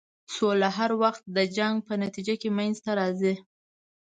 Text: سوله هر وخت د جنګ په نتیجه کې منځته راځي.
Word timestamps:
سوله 0.35 0.69
هر 0.77 0.91
وخت 1.01 1.23
د 1.37 1.37
جنګ 1.57 1.75
په 1.87 1.93
نتیجه 2.03 2.35
کې 2.41 2.49
منځته 2.57 2.91
راځي. 2.99 3.35